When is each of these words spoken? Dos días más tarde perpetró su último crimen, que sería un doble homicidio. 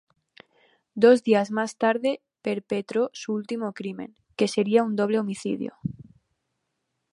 Dos 1.03 1.21
días 1.21 1.51
más 1.51 1.77
tarde 1.77 2.23
perpetró 2.41 3.11
su 3.13 3.33
último 3.35 3.71
crimen, 3.73 4.15
que 4.35 4.47
sería 4.47 4.83
un 4.83 4.95
doble 4.95 5.19
homicidio. 5.19 5.75